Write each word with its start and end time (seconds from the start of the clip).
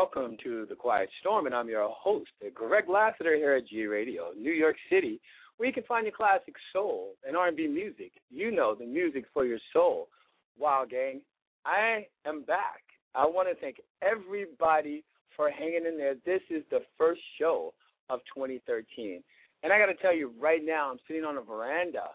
Welcome 0.00 0.36
to 0.44 0.64
The 0.68 0.76
Quiet 0.76 1.08
Storm, 1.18 1.46
and 1.46 1.54
I'm 1.56 1.68
your 1.68 1.88
host, 1.90 2.30
Greg 2.54 2.84
Lassiter, 2.88 3.34
here 3.34 3.54
at 3.54 3.66
G 3.66 3.84
Radio, 3.86 4.30
New 4.38 4.52
York 4.52 4.76
City, 4.88 5.20
where 5.56 5.66
you 5.66 5.72
can 5.72 5.82
find 5.88 6.04
your 6.04 6.14
classic 6.14 6.54
soul 6.72 7.14
and 7.26 7.36
R&B 7.36 7.66
music. 7.66 8.12
You 8.30 8.52
know, 8.52 8.76
the 8.76 8.86
music 8.86 9.24
for 9.34 9.44
your 9.44 9.58
soul. 9.72 10.06
Wow, 10.56 10.84
gang, 10.88 11.20
I 11.66 12.06
am 12.24 12.42
back. 12.44 12.82
I 13.16 13.26
want 13.26 13.48
to 13.48 13.60
thank 13.60 13.78
everybody 14.00 15.02
for 15.34 15.50
hanging 15.50 15.84
in 15.84 15.98
there. 15.98 16.14
This 16.24 16.42
is 16.48 16.62
the 16.70 16.82
first 16.96 17.20
show 17.36 17.74
of 18.08 18.20
2013, 18.32 19.20
and 19.64 19.72
I 19.72 19.80
got 19.80 19.86
to 19.86 19.94
tell 19.94 20.14
you 20.14 20.32
right 20.40 20.64
now, 20.64 20.92
I'm 20.92 21.00
sitting 21.08 21.24
on 21.24 21.38
a 21.38 21.42
veranda 21.42 22.10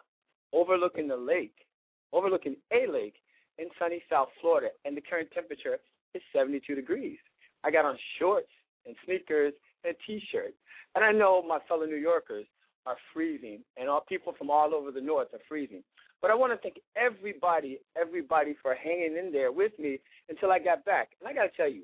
overlooking 0.53 1.09
the 1.09 1.17
lake, 1.17 1.65
overlooking 2.13 2.55
a 2.71 2.89
lake 2.89 3.15
in 3.57 3.67
sunny 3.77 4.01
South 4.09 4.29
Florida, 4.39 4.69
and 4.85 4.95
the 4.95 5.01
current 5.01 5.27
temperature 5.33 5.79
is 6.13 6.21
72 6.33 6.75
degrees. 6.75 7.17
I 7.63 7.71
got 7.71 7.85
on 7.85 7.97
shorts 8.19 8.51
and 8.85 8.95
sneakers 9.05 9.53
and 9.85 9.95
t-shirt, 10.05 10.53
and 10.95 11.03
I 11.03 11.11
know 11.11 11.41
my 11.41 11.59
fellow 11.67 11.85
New 11.85 11.95
Yorkers 11.95 12.45
are 12.85 12.97
freezing, 13.13 13.59
and 13.77 13.89
all 13.89 14.01
people 14.07 14.33
from 14.37 14.49
all 14.49 14.73
over 14.73 14.91
the 14.91 15.01
north 15.01 15.27
are 15.33 15.39
freezing. 15.47 15.83
But 16.21 16.31
I 16.31 16.35
want 16.35 16.53
to 16.53 16.57
thank 16.57 16.79
everybody, 16.95 17.79
everybody 17.99 18.55
for 18.61 18.75
hanging 18.75 19.17
in 19.17 19.31
there 19.31 19.51
with 19.51 19.77
me 19.77 19.99
until 20.29 20.51
I 20.51 20.59
got 20.59 20.85
back. 20.85 21.09
And 21.19 21.27
I 21.27 21.33
got 21.33 21.43
to 21.43 21.57
tell 21.57 21.69
you, 21.69 21.83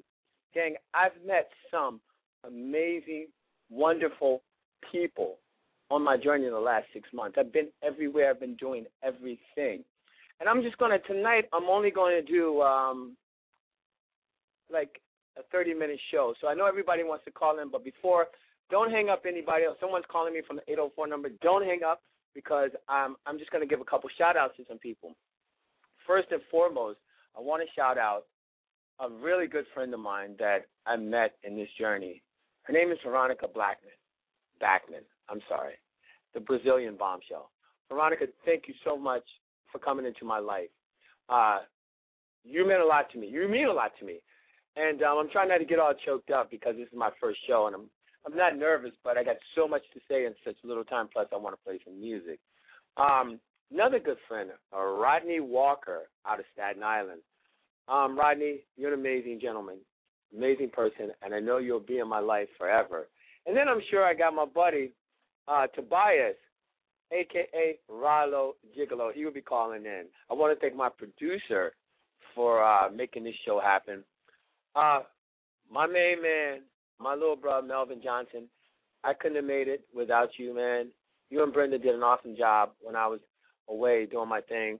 gang, 0.54 0.76
I've 0.94 1.12
met 1.26 1.50
some 1.70 2.00
amazing, 2.46 3.28
wonderful 3.70 4.42
people 4.92 5.36
on 5.92 6.04
my 6.04 6.16
journey 6.16 6.46
in 6.46 6.54
the 6.54 6.60
last 6.60 6.86
six 6.94 7.10
months. 7.14 7.38
I've 7.38 7.52
been 7.52 7.68
everywhere. 7.84 8.30
I've 8.30 8.40
been 8.40 8.56
doing 8.56 8.86
everything. 9.04 9.84
And 10.40 10.48
I'm 10.48 10.62
just 10.62 10.78
going 10.78 10.92
to, 10.92 11.00
tonight, 11.00 11.46
I'm 11.52 11.66
only 11.66 11.92
going 11.92 12.16
to 12.16 12.26
do 12.26 12.62
um, 12.62 13.18
like 14.72 15.02
a 15.38 15.44
30 15.52 15.74
minute 15.74 16.00
show. 16.12 16.34
So 16.42 16.48
I 16.48 16.54
know 16.54 16.66
everybody 16.66 17.04
wants 17.04 17.26
to 17.26 17.32
call 17.32 17.60
in, 17.60 17.70
but 17.70 17.84
before, 17.84 18.28
don't 18.70 18.92
hang 18.92 19.10
up 19.10 19.24
anybody 19.28 19.66
else. 19.66 19.78
Someone's 19.80 20.06
calling 20.12 20.34
me 20.34 20.42
from 20.46 20.58
the 20.58 20.72
804 20.72 21.08
number. 21.08 21.30
Don't 21.42 21.66
hang 21.66 21.82
up 21.86 22.02
because 22.36 22.70
I'm, 22.88 23.16
I'm 23.26 23.40
just 23.40 23.52
going 23.52 23.64
to 23.64 23.68
give 23.68 23.82
a 23.82 23.86
couple 23.86 24.10
shout 24.18 24.38
outs 24.38 24.56
to 24.58 24.64
some 24.68 24.78
people. 24.78 25.16
First 26.06 26.28
and 26.32 26.42
foremost, 26.52 27.00
I 27.38 27.42
want 27.42 27.64
to 27.64 27.74
shout 27.76 27.98
out 27.98 28.24
a 29.00 29.10
really 29.10 29.48
good 29.48 29.66
friend 29.74 29.94
of 29.94 30.00
mine 30.00 30.36
that 30.40 30.68
I 30.86 30.98
met 30.98 31.36
in 31.44 31.56
this 31.56 31.70
journey. 31.80 32.22
Her 32.64 32.74
name 32.74 32.92
is 32.92 32.98
Veronica 33.04 33.48
Blackman. 33.48 33.94
Backman, 34.62 35.06
I'm 35.30 35.40
sorry, 35.48 35.76
the 36.34 36.40
Brazilian 36.40 36.96
bombshell. 36.98 37.50
Veronica, 37.90 38.26
thank 38.46 38.64
you 38.68 38.74
so 38.84 38.98
much 38.98 39.24
for 39.72 39.80
coming 39.80 40.06
into 40.06 40.26
my 40.26 40.40
life. 40.40 40.70
Uh, 41.30 41.60
you 42.44 42.68
meant 42.68 42.82
a 42.82 42.86
lot 42.86 43.10
to 43.12 43.18
me. 43.18 43.28
You 43.28 43.48
mean 43.48 43.68
a 43.68 43.74
lot 43.74 43.92
to 44.00 44.06
me, 44.06 44.20
and 44.80 45.04
um, 45.04 45.18
I'm 45.18 45.30
trying 45.30 45.50
not 45.50 45.58
to 45.58 45.66
get 45.66 45.80
all 45.80 45.94
choked 46.06 46.32
up 46.32 46.50
because 46.50 46.76
this 46.78 46.88
is 46.88 46.98
my 46.98 47.10
first 47.20 47.40
show, 47.48 47.68
and 47.68 47.76
I'm 47.76 47.90
I'm 48.26 48.36
not 48.36 48.58
nervous, 48.58 48.92
but 49.04 49.18
I 49.18 49.24
got 49.24 49.38
so 49.56 49.68
much 49.68 49.84
to 49.94 50.00
say 50.10 50.26
in 50.26 50.34
such 50.44 50.56
little 50.64 50.84
time. 50.84 51.08
Plus, 51.12 51.28
I 51.34 51.38
want 51.38 51.56
to 51.56 51.64
play 51.64 51.80
some 51.86 52.00
music. 52.00 52.40
Um, 52.98 53.40
another 53.72 54.00
good 54.00 54.18
friend, 54.28 54.50
uh, 54.76 54.84
Rodney 54.84 55.40
Walker, 55.40 56.10
out 56.28 56.40
of 56.40 56.46
Staten 56.54 56.84
Island. 56.84 57.22
Um, 57.88 58.18
Rodney, 58.18 58.60
you're 58.78 58.94
an 58.94 59.00
amazing 59.00 59.40
gentleman, 59.42 59.78
amazing 60.36 60.70
person, 60.70 61.12
and 61.24 61.34
I 61.34 61.40
know 61.40 61.58
you'll 61.58 61.80
be 61.80 62.00
in 62.00 62.08
my 62.08 62.20
life 62.20 62.50
forever. 62.58 63.08
And 63.46 63.56
then 63.56 63.68
I'm 63.68 63.82
sure 63.90 64.06
I 64.06 64.14
got 64.14 64.36
my 64.36 64.46
buddy 64.46 64.92
uh, 65.48 65.68
Tobias, 65.68 66.36
aka 67.12 67.80
Rallo 67.90 68.52
Gigolo. 68.78 69.12
He 69.14 69.26
will 69.26 69.34
be 69.34 69.42
calling 69.42 69.86
in. 69.86 70.06
I 70.30 70.34
want 70.34 70.56
to 70.56 70.60
thank 70.60 70.76
my 70.76 70.90
producer 70.90 71.74
for 72.36 72.64
uh, 72.64 72.90
making 72.92 73.24
this 73.24 73.34
show 73.46 73.60
happen. 73.60 74.04
Uh, 74.76 75.02
my 75.72 75.86
main 75.88 76.22
man, 76.22 76.62
my 77.00 77.14
little 77.14 77.36
brother 77.36 77.66
Melvin 77.66 78.02
Johnson. 78.04 78.48
I 79.04 79.14
couldn't 79.14 79.38
have 79.38 79.46
made 79.46 79.68
it 79.68 79.82
without 79.96 80.30
you, 80.38 80.54
man. 80.54 80.88
You 81.30 81.44
and 81.44 81.54
Brenda 81.54 81.78
did 81.78 81.96
an 81.96 82.04
awesome 82.04 82.36
job 82.36 82.72
when 82.82 82.96
I 82.96 83.08
was 83.08 83.20
away 83.70 84.06
doing 84.06 84.28
my 84.28 84.42
thing. 84.42 84.80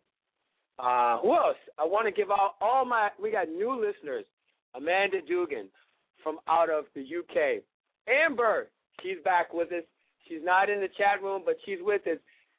Uh, 0.78 1.20
who 1.20 1.34
else? 1.36 1.58
I 1.78 1.86
want 1.86 2.08
to 2.08 2.12
give 2.12 2.32
out 2.32 2.56
all 2.62 2.86
my. 2.86 3.10
We 3.22 3.32
got 3.32 3.50
new 3.50 3.74
listeners. 3.74 4.26
Amanda 4.76 5.18
Dugan 5.28 5.70
from 6.24 6.40
out 6.48 6.70
of 6.70 6.86
the 6.96 7.02
UK. 7.02 7.64
Amber, 8.08 8.70
she's 9.02 9.18
back 9.24 9.54
with 9.54 9.72
us. 9.72 9.84
She's 10.28 10.42
not 10.44 10.70
in 10.70 10.80
the 10.80 10.88
chat 10.98 11.22
room, 11.24 11.44
but 11.46 11.56
she's 11.66 11.80
with 11.82 12.06
us. 12.08 12.18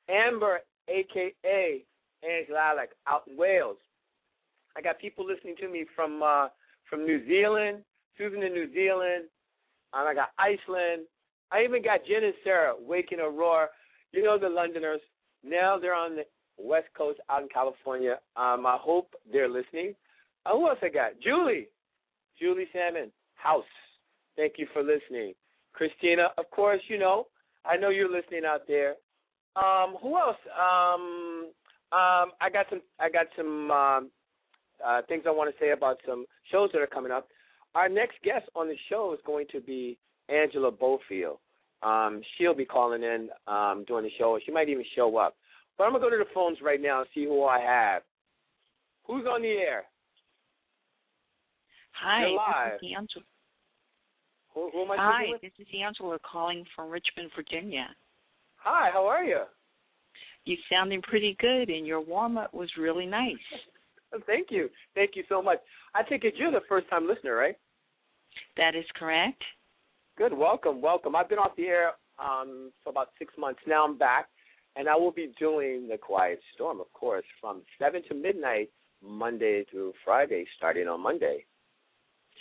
Amber, 0.09 0.61
aka 0.89 1.85
Angela 2.23 2.59
Alec, 2.59 2.91
out 3.07 3.23
in 3.29 3.37
Wales. 3.37 3.77
I 4.77 4.81
got 4.81 4.99
people 4.99 5.27
listening 5.27 5.57
to 5.61 5.69
me 5.69 5.87
from 5.97 6.23
uh, 6.23 6.49
from 6.91 7.07
New 7.07 7.25
Zealand. 7.27 7.79
Susan 8.19 8.43
in 8.43 8.53
New 8.53 8.71
Zealand. 8.75 9.25
Um, 9.95 10.07
I 10.07 10.15
got 10.15 10.31
Iceland. 10.39 11.07
I 11.51 11.65
even 11.65 11.83
got 11.83 12.05
Jen 12.07 12.25
and 12.25 12.35
Sarah, 12.45 12.75
Waking 12.79 13.21
Aurora. 13.21 13.69
You 14.13 14.23
know 14.23 14.39
the 14.39 14.49
Londoners. 14.49 15.01
Now 15.43 15.79
they're 15.79 15.95
on 15.95 16.17
the 16.17 16.25
West 16.59 16.89
Coast 16.97 17.21
out 17.31 17.43
in 17.43 17.49
California. 17.49 18.19
Um, 18.37 18.67
I 18.67 18.77
hope 18.79 19.15
they're 19.33 19.49
listening. 19.49 19.95
Uh, 20.45 20.53
who 20.53 20.69
else 20.69 20.79
I 20.83 20.89
got? 20.89 21.13
Julie. 21.23 21.69
Julie 22.39 22.67
Salmon. 22.73 23.11
House. 23.35 23.65
Thank 24.37 24.55
you 24.59 24.67
for 24.73 24.83
listening. 24.83 25.33
Christina, 25.73 26.29
of 26.37 26.51
course, 26.51 26.81
you 26.89 26.99
know. 26.99 27.27
I 27.65 27.77
know 27.77 27.89
you're 27.89 28.11
listening 28.11 28.43
out 28.47 28.63
there. 28.69 28.95
Um, 29.57 29.97
who 30.01 30.19
else? 30.19 30.37
Um, 30.57 31.49
um, 31.93 32.33
I 32.41 32.49
got 32.53 32.67
some. 32.71 32.83
I 32.99 33.11
got 33.11 33.27
some 33.37 33.71
um, 33.71 34.11
uh, 34.87 35.03
things 35.09 35.25
I 35.27 35.31
want 35.31 35.55
to 35.55 35.65
say 35.65 35.71
about 35.71 35.99
some 36.07 36.25
shows 36.51 36.71
that 36.73 36.81
are 36.81 36.87
coming 36.87 37.13
up. 37.13 37.29
Our 37.75 37.89
next 37.89 38.17
guest 38.25 38.49
on 38.55 38.69
the 38.69 38.77
show 38.89 39.13
is 39.15 39.21
going 39.25 39.47
to 39.53 39.61
be 39.61 39.99
Angela 40.29 40.71
Bofill. 40.73 41.39
Um, 41.83 42.21
she'll 42.37 42.55
be 42.55 42.65
calling 42.65 43.03
in 43.03 43.29
um, 43.47 43.85
during 43.87 44.05
the 44.05 44.11
show. 44.19 44.39
She 44.45 44.53
might 44.53 44.69
even 44.69 44.85
show 44.95 45.17
up. 45.17 45.37
But 45.79 45.85
I'm 45.85 45.93
gonna 45.93 46.05
go 46.05 46.11
to 46.11 46.19
the 46.19 46.31
phones 46.35 46.59
right 46.63 46.81
now 46.81 47.01
and 47.01 47.09
see 47.15 47.25
who 47.25 47.45
I 47.45 47.61
have. 47.61 48.03
Who's 49.07 49.25
on 49.27 49.43
the 49.43 49.49
air? 49.49 49.85
Hi, 51.93 52.27
You're 52.27 52.37
live. 52.37 52.73
this 52.81 52.89
is 52.89 52.97
Angela. 52.97 53.25
Who, 54.55 54.71
who 54.73 54.83
am 54.83 54.91
I 54.91 54.97
Hi, 54.99 55.23
this 55.41 55.53
is 55.59 55.67
Angela 55.83 56.19
calling 56.31 56.65
from 56.75 56.91
Richmond, 56.91 57.31
Virginia. 57.35 57.87
Hi, 58.57 58.91
how 58.93 59.07
are 59.07 59.25
you? 59.25 59.43
You 60.45 60.57
sounding 60.71 61.01
pretty 61.03 61.37
good, 61.41 61.71
and 61.71 61.87
your 61.87 62.01
warm 62.01 62.37
up 62.37 62.53
was 62.53 62.69
really 62.79 63.07
nice. 63.07 63.35
Thank 64.27 64.49
you. 64.51 64.69
Thank 64.95 65.13
you 65.15 65.25
so 65.29 65.43
much. 65.43 65.59
I 65.95 66.03
take 66.03 66.25
it 66.25 66.35
you're 66.37 66.51
the 66.51 66.61
first 66.69 66.89
time 66.91 67.07
listener, 67.07 67.35
right? 67.35 67.57
That 68.57 68.75
is 68.75 68.85
correct. 68.95 69.43
Good. 70.17 70.33
Welcome. 70.33 70.81
Welcome. 70.81 71.17
I've 71.17 71.29
been 71.29 71.39
off 71.39 71.57
the 71.57 71.67
air 71.67 71.93
um, 72.19 72.73
for 72.83 72.91
about 72.91 73.09
six 73.19 73.33
months. 73.39 73.61
Now 73.67 73.85
I'm 73.85 73.99
back, 73.99 74.27
and 74.77 74.89
I 74.89 74.97
will 74.97 75.13
be 75.13 75.33
doing 75.39 75.89
the 75.89 75.97
Quiet 75.97 76.41
Storm, 76.55 76.81
of 76.81 76.93
course, 76.93 77.25
from 77.41 77.63
seven 77.79 78.03
to 78.09 78.15
midnight, 78.15 78.71
Monday 79.03 79.65
through 79.71 79.93
Friday, 80.05 80.45
starting 80.57 80.89
on 80.89 81.01
Monday. 81.01 81.45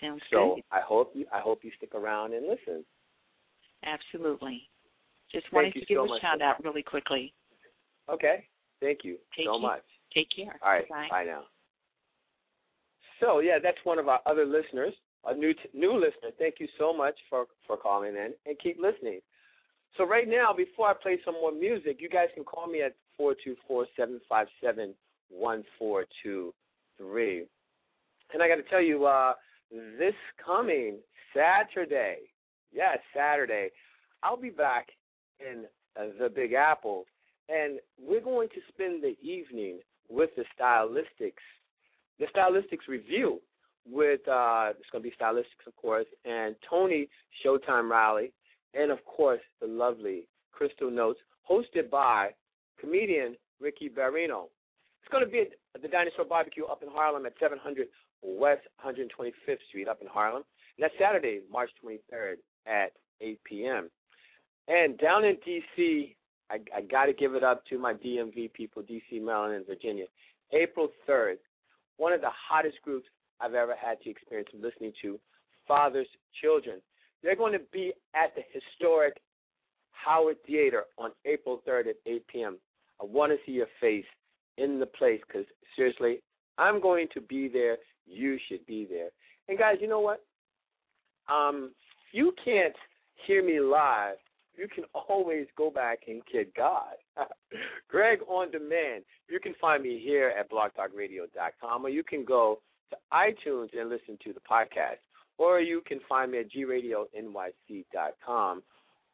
Sounds 0.02 0.22
good. 0.30 0.38
So 0.38 0.56
good. 0.56 0.64
I 0.72 0.82
hope 0.82 1.12
you 1.14 1.26
I 1.34 1.40
hope 1.40 1.60
you 1.64 1.72
stick 1.78 1.96
around 1.96 2.34
and 2.34 2.48
listen. 2.48 2.84
Absolutely. 3.86 4.64
Just 5.32 5.46
Thank 5.46 5.54
wanted 5.54 5.74
to 5.74 5.80
give 5.86 5.98
so 5.98 6.16
a 6.16 6.20
shout 6.20 6.42
out 6.42 6.64
really 6.64 6.84
quickly. 6.84 7.34
Okay. 8.10 8.46
Thank 8.82 9.00
you 9.04 9.18
Take 9.36 9.46
so 9.46 9.60
much. 9.60 9.84
Take 10.14 10.28
care. 10.36 10.60
All 10.64 10.72
right. 10.72 10.90
Bye. 10.90 11.08
Bye 11.10 11.24
now. 11.26 11.44
So 13.20 13.40
yeah, 13.40 13.58
that's 13.62 13.78
one 13.84 14.00
of 14.00 14.08
our 14.08 14.22
other 14.26 14.46
listeners, 14.46 14.94
a 15.26 15.34
new 15.34 15.54
t- 15.54 15.70
new 15.74 15.94
listener. 15.94 16.32
Thank 16.38 16.56
you 16.60 16.68
so 16.78 16.94
much 16.94 17.16
for 17.30 17.46
for 17.68 17.78
calling 17.78 18.16
in 18.16 18.34
and 18.46 18.58
keep 18.62 18.78
listening. 18.80 19.20
So 19.98 20.06
right 20.06 20.28
now, 20.28 20.54
before 20.56 20.88
I 20.88 20.94
play 20.94 21.20
some 21.26 21.34
more 21.36 21.52
music, 21.52 21.98
you 22.00 22.10
guys 22.10 22.28
can 22.36 22.44
call 22.44 22.68
me 22.68 22.82
at 22.82 22.96
four 23.18 23.36
two 23.44 23.56
four 23.68 23.88
seven 23.98 24.22
five 24.30 24.48
seven 24.64 24.94
one 25.30 25.64
four 25.78 26.06
two 26.24 26.54
three. 26.98 27.46
And 28.34 28.44
I 28.44 28.48
got 28.48 28.56
to 28.56 28.64
tell 28.64 28.82
you, 28.82 29.06
uh, 29.06 29.34
this 29.98 30.14
coming 30.44 31.00
Saturday, 31.36 32.18
yes, 32.72 33.00
Saturday, 33.16 33.70
I'll 34.22 34.38
be 34.38 34.52
back 34.52 34.88
in 35.40 35.66
uh, 36.00 36.08
the 36.20 36.30
Big 36.30 36.54
Apple, 36.54 37.06
and 37.50 37.80
we're 38.00 38.22
going 38.22 38.50
to 38.50 38.62
spend 38.68 39.04
the 39.04 39.16
evening 39.28 39.80
with 40.10 40.30
the 40.36 40.44
Stylistics, 40.60 41.34
the 42.20 42.28
Stylistics 42.36 42.88
review. 42.88 43.42
With 43.90 44.20
uh, 44.28 44.74
it's 44.78 44.90
going 44.92 45.04
to 45.04 45.10
be 45.10 45.16
Stylistics, 45.20 45.66
of 45.66 45.76
course, 45.76 46.06
and 46.24 46.56
Tony 46.70 47.08
Showtime 47.44 47.90
Riley, 47.90 48.32
and 48.76 48.92
of 48.92 49.04
course 49.06 49.40
the 49.62 49.68
lovely 49.68 50.28
Crystal 50.52 50.92
Notes, 50.92 51.20
hosted 51.50 51.90
by 51.90 52.30
comedian 52.80 53.36
Ricky 53.60 53.90
Barrino. 53.90 54.46
It's 55.02 55.12
going 55.12 55.26
to 55.26 55.32
be 55.32 55.40
at 55.74 55.82
the 55.82 55.88
Dinosaur 55.88 56.26
Barbecue 56.26 56.66
up 56.66 56.84
in 56.84 56.90
Harlem 56.90 57.26
at 57.26 57.34
700 57.40 57.88
West 58.22 58.62
125th 58.86 59.58
Street 59.70 59.88
up 59.88 60.02
in 60.02 60.08
Harlem. 60.08 60.44
And 60.78 60.84
that's 60.84 60.94
Saturday, 61.00 61.42
March 61.52 61.70
23rd 61.84 62.36
at 62.68 62.92
8 63.22 63.40
p.m. 63.44 63.90
And 64.68 64.98
down 64.98 65.26
in 65.26 65.38
D.C., 65.44 66.16
I, 66.52 66.60
I 66.76 66.82
got 66.82 67.06
to 67.06 67.14
give 67.14 67.36
it 67.36 67.44
up 67.44 67.66
to 67.68 67.78
my 67.78 67.94
DMV 67.94 68.54
people, 68.54 68.82
D.C., 68.82 69.20
Maryland, 69.20 69.56
and 69.56 69.66
Virginia. 69.66 70.06
April 70.52 70.90
3rd, 71.08 71.38
one 72.00 72.14
of 72.14 72.22
the 72.22 72.32
hottest 72.32 72.78
groups 72.82 73.06
I've 73.40 73.54
ever 73.54 73.76
had 73.80 74.02
to 74.02 74.10
experience 74.10 74.50
listening 74.54 74.94
to, 75.04 75.20
Father's 75.68 76.08
Children. 76.42 76.82
They're 77.22 77.36
going 77.36 77.54
to 77.54 77.62
be 77.72 77.94
at 78.16 78.34
the 78.36 78.42
historic 78.52 79.18
Howard 79.92 80.38
Theater 80.48 80.86
on 80.98 81.12
April 81.26 81.62
3rd 81.68 81.90
at 81.90 81.96
8 82.06 82.28
p.m. 82.28 82.58
I 83.02 83.06
want 83.06 83.32
to 83.34 83.38
see 83.46 83.52
your 83.52 83.68
face 83.82 84.06
in 84.58 84.80
the 84.80 84.86
place 84.86 85.20
because, 85.28 85.46
seriously, 85.76 86.22
I'm 86.58 86.82
going 86.82 87.08
to 87.14 87.22
be 87.22 87.50
there. 87.50 87.78
You 88.08 88.38
should 88.48 88.66
be 88.66 88.88
there. 88.90 89.10
And, 89.48 89.58
guys, 89.58 89.76
you 89.82 89.88
know 89.88 90.00
what? 90.00 90.24
Um, 91.32 91.72
you 92.12 92.34
can't 92.44 92.76
hear 93.28 93.46
me 93.46 93.60
live. 93.60 94.16
You 94.60 94.68
can 94.68 94.84
always 94.94 95.48
go 95.58 95.72
back 95.72 96.00
and 96.08 96.22
kid 96.30 96.48
God. 96.56 96.96
Greg 97.90 98.20
on 98.28 98.52
demand. 98.52 99.06
You 99.30 99.40
can 99.40 99.54
find 99.62 99.82
me 99.82 100.02
here 100.04 100.34
at 100.38 100.52
blogtalkradio.com, 100.52 101.86
or 101.86 101.90
you 101.90 102.04
can 102.04 102.26
go 102.26 102.60
to 102.90 102.98
iTunes 103.14 103.70
and 103.80 103.90
listen 103.90 104.18
to 104.26 104.34
the 104.34 104.42
podcast, 104.42 105.00
or 105.38 105.62
you 105.62 105.82
can 105.88 106.02
find 106.10 106.32
me 106.34 106.40
at 106.40 106.52
gradionyc.com 106.52 107.04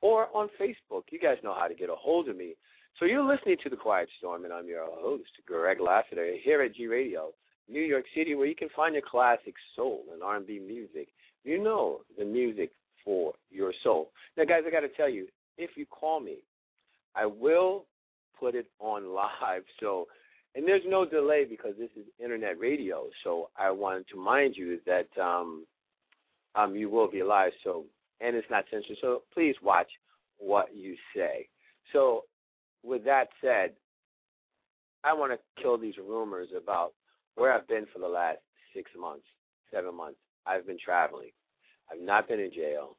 or 0.02 0.28
on 0.36 0.50
Facebook. 0.60 1.04
You 1.12 1.20
guys 1.20 1.38
know 1.44 1.54
how 1.54 1.68
to 1.68 1.76
get 1.76 1.90
a 1.90 1.96
hold 1.96 2.28
of 2.28 2.36
me. 2.36 2.56
So 2.98 3.06
you're 3.06 3.24
listening 3.24 3.58
to 3.64 3.70
The 3.70 3.76
Quiet 3.76 4.10
Storm, 4.18 4.46
and 4.46 4.54
I'm 4.54 4.68
your 4.68 4.88
host, 4.90 5.30
Greg 5.46 5.80
Lassiter, 5.80 6.34
here 6.44 6.64
at 6.64 6.74
G 6.74 6.88
Radio, 6.88 7.34
New 7.70 7.82
York 7.82 8.06
City, 8.16 8.34
where 8.34 8.48
you 8.48 8.56
can 8.56 8.70
find 8.76 8.96
your 8.96 9.04
classic 9.08 9.54
soul 9.76 10.06
and 10.12 10.24
R&B 10.24 10.60
music. 10.66 11.10
You 11.44 11.62
know 11.62 12.00
the 12.18 12.26
music 12.26 12.72
for 13.04 13.34
your 13.52 13.72
soul. 13.84 14.10
Now, 14.36 14.46
guys, 14.46 14.64
I 14.68 14.72
got 14.72 14.80
to 14.80 14.90
tell 14.90 15.10
you, 15.10 15.28
if 15.58 15.72
you 15.76 15.86
call 15.86 16.20
me, 16.20 16.38
I 17.16 17.26
will 17.26 17.86
put 18.40 18.56
it 18.56 18.68
on 18.80 19.08
live. 19.14 19.64
So, 19.80 20.08
and 20.56 20.68
there's 20.68 20.84
no 20.88 21.06
delay 21.06 21.46
because 21.50 21.74
this 21.78 21.90
is 21.96 22.06
internet 22.24 22.60
radio. 22.60 23.08
So 23.24 23.50
I 23.58 23.72
wanted 23.72 24.08
to 24.10 24.18
mind 24.18 24.56
you 24.58 24.80
that 24.86 25.08
um, 25.22 25.66
um, 26.56 26.76
you 26.76 26.90
will 26.90 27.10
be 27.10 27.24
live. 27.24 27.52
So, 27.64 27.86
and 28.22 28.36
it's 28.36 28.48
not 28.50 28.66
censored. 28.72 28.98
So 29.02 29.24
please 29.34 29.56
watch 29.62 29.90
what 30.38 30.76
you 30.76 30.96
say. 31.16 31.48
So, 31.94 32.24
with 32.84 33.04
that 33.06 33.30
said, 33.42 33.72
I 35.04 35.14
want 35.14 35.32
to 35.34 35.62
kill 35.62 35.78
these 35.78 35.98
rumors 35.98 36.50
about 36.56 36.94
where 37.36 37.54
I've 37.54 37.68
been 37.68 37.86
for 37.92 38.00
the 38.00 38.08
last 38.08 38.40
six 38.76 38.90
months, 39.00 39.26
seven 39.74 39.96
months. 39.96 40.18
I've 40.46 40.66
been 40.66 40.78
traveling. 40.84 41.32
I've 41.92 42.02
not 42.02 42.28
been 42.28 42.40
in 42.40 42.52
jail. 42.52 42.96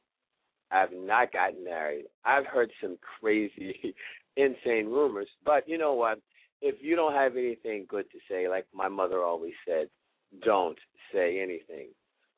I've 0.71 0.93
not 0.93 1.33
gotten 1.33 1.65
married. 1.65 2.07
I've 2.25 2.47
heard 2.47 2.71
some 2.81 2.99
crazy, 3.21 3.95
insane 4.37 4.87
rumors. 4.87 5.29
But 5.45 5.69
you 5.69 5.79
know 5.79 5.95
what? 5.95 6.21
If 6.63 6.77
you 6.81 6.97
don't 6.97 7.13
have 7.13 7.37
anything 7.37 7.87
good 7.89 8.07
to 8.11 8.19
say, 8.29 8.49
like 8.49 8.67
my 8.75 8.89
mother 8.89 9.23
always 9.23 9.53
said, 9.67 9.89
don't 10.45 10.79
say 11.13 11.41
anything. 11.41 11.89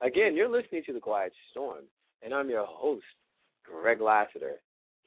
Again, 0.00 0.34
you're 0.34 0.48
listening 0.48 0.82
to 0.86 0.92
The 0.92 1.00
Quiet 1.00 1.32
Storm, 1.50 1.84
and 2.22 2.32
I'm 2.32 2.50
your 2.50 2.66
host, 2.66 3.04
Greg 3.64 4.00
Lassiter, 4.00 4.56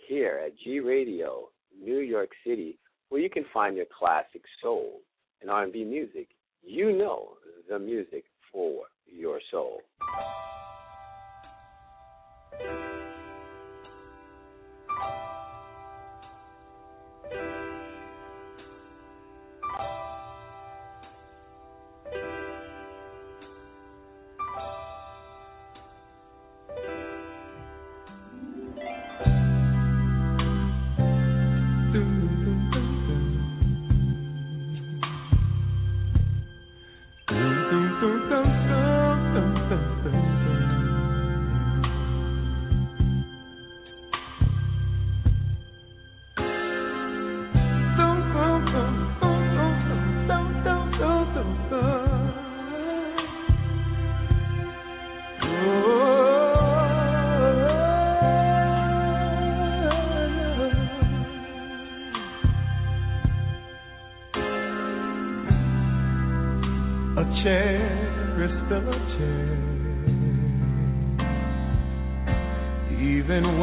here 0.07 0.41
at 0.45 0.57
G 0.57 0.79
Radio, 0.79 1.49
New 1.81 1.99
York 1.99 2.29
City, 2.45 2.77
where 3.09 3.21
you 3.21 3.29
can 3.29 3.45
find 3.53 3.75
your 3.75 3.85
classic 3.97 4.41
soul 4.61 5.01
and 5.41 5.49
R&B 5.49 5.83
music. 5.83 6.29
You 6.63 6.91
know 6.91 7.33
the 7.69 7.79
music 7.79 8.25
for 8.51 8.83
your 9.05 9.39
soul. 9.49 9.81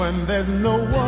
When 0.08 0.26
there's 0.26 0.48
no 0.48 0.76
one 0.76 1.07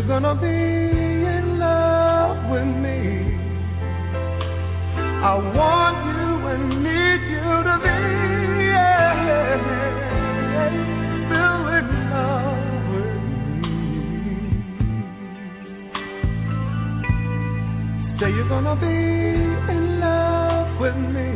Are 0.00 0.02
you 0.02 0.08
gonna 0.08 0.34
be 0.34 0.46
in 0.48 1.58
love 1.58 2.48
with 2.50 2.64
me? 2.80 3.36
I 4.96 5.34
want 5.52 5.98
you 6.08 6.48
and 6.48 6.64
need 6.82 7.20
you 7.28 7.50
to 7.68 7.74
be 7.84 8.00
yeah, 8.64 9.60
still 11.28 11.62
in 11.76 11.86
love 12.08 12.80
with 12.96 13.12
me. 13.28 13.44
Say 18.20 18.30
you're 18.32 18.48
gonna 18.48 18.76
be 18.80 18.96
in 19.68 20.00
love 20.00 20.80
with 20.80 20.96
me. 20.96 21.30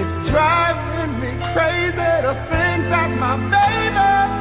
It's 0.00 0.16
driving 0.32 1.12
me 1.20 1.36
crazy 1.52 2.12
to 2.24 2.32
think 2.48 2.88
that 2.88 3.10
my 3.20 3.36
baby 3.36 4.39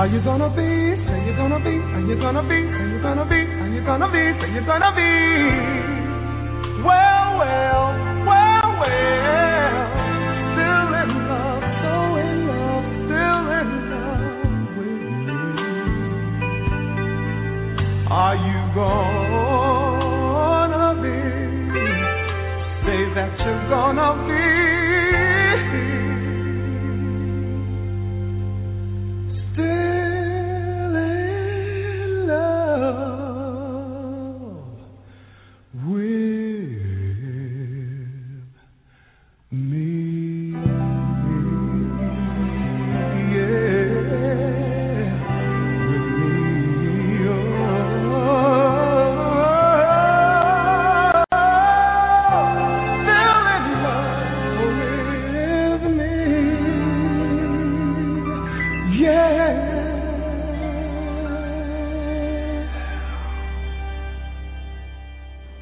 Are 0.00 0.06
you 0.06 0.22
gonna 0.24 0.48
be? 0.48 0.96
Say 1.04 1.24
you're 1.26 1.36
gonna 1.36 1.58
be. 1.60 1.76
Are 1.76 2.00
you 2.00 2.16
gonna 2.16 2.40
be? 2.48 2.54
Are 2.56 2.88
you 2.88 3.02
gonna 3.02 3.26
be? 3.28 3.36
Are 3.36 3.68
you 3.68 3.84
gonna 3.84 4.08
be? 4.08 4.32
Say 4.40 4.48
you're 4.50 4.64
gonna 4.64 4.92
be. 4.96 5.12
Well, 6.80 7.36
well, 7.36 7.92
well, 8.24 8.80
well. 8.80 9.76
Still 10.56 10.88
in 11.04 11.10
love, 11.28 11.60
so 11.84 12.16
in 12.16 12.48
love, 12.48 12.88
still 13.04 13.44
in 13.60 13.68
love 13.92 14.40
with 14.80 15.04
me. 15.28 15.44
Are 18.08 18.36
you 18.40 18.56
gonna 18.72 20.96
be? 21.04 21.20
Say 22.88 23.04
that 23.20 23.36
you're 23.44 23.68
gonna 23.68 24.16
be. 24.26 24.59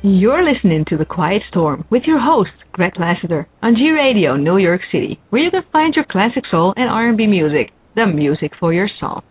You're 0.03 0.45
listening 0.45 0.85
to 0.91 0.97
The 0.97 1.05
Quiet 1.05 1.43
Storm 1.51 1.85
with 1.91 2.05
your 2.07 2.21
host, 2.21 2.53
Greg 2.71 2.93
Lassiter, 3.01 3.49
on 3.63 3.75
G 3.75 3.91
Radio, 3.91 4.37
New 4.37 4.57
York 4.57 4.81
City, 4.93 5.19
where 5.31 5.43
you 5.43 5.51
can 5.51 5.65
find 5.73 5.93
your 5.93 6.05
classic 6.05 6.45
soul 6.49 6.73
and 6.77 6.89
R&B 6.89 7.27
music, 7.27 7.73
the 7.97 8.07
music 8.07 8.53
for 8.61 8.73
your 8.73 8.89
soul. 9.01 9.25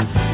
You're 0.00 0.08
listening 0.08 0.29